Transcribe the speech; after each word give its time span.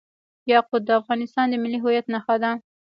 یاقوت 0.51 0.81
د 0.85 0.89
افغانستان 1.01 1.45
د 1.49 1.53
ملي 1.63 1.79
هویت 1.83 2.05
نښه 2.13 2.35
ده. 2.43 2.51